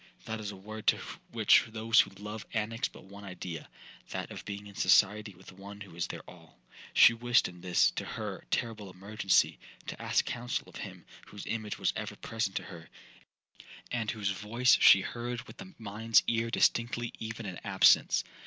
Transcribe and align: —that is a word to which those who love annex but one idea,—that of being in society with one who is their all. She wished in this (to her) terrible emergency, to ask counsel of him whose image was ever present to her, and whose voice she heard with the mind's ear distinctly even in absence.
—that 0.25 0.39
is 0.39 0.49
a 0.49 0.55
word 0.55 0.87
to 0.87 0.97
which 1.31 1.65
those 1.69 1.99
who 1.99 2.09
love 2.17 2.43
annex 2.53 2.87
but 2.87 3.03
one 3.03 3.23
idea,—that 3.23 4.31
of 4.31 4.43
being 4.45 4.65
in 4.65 4.73
society 4.73 5.35
with 5.35 5.51
one 5.51 5.79
who 5.81 5.95
is 5.95 6.07
their 6.07 6.27
all. 6.27 6.57
She 6.91 7.13
wished 7.13 7.47
in 7.47 7.61
this 7.61 7.91
(to 7.91 8.03
her) 8.03 8.43
terrible 8.49 8.89
emergency, 8.91 9.59
to 9.85 10.01
ask 10.01 10.25
counsel 10.25 10.67
of 10.69 10.77
him 10.77 11.05
whose 11.27 11.45
image 11.45 11.77
was 11.77 11.93
ever 11.95 12.15
present 12.15 12.55
to 12.55 12.63
her, 12.63 12.89
and 13.91 14.09
whose 14.09 14.31
voice 14.31 14.75
she 14.81 15.01
heard 15.01 15.43
with 15.43 15.57
the 15.57 15.75
mind's 15.77 16.23
ear 16.25 16.49
distinctly 16.49 17.13
even 17.19 17.45
in 17.45 17.59
absence. 17.63 18.23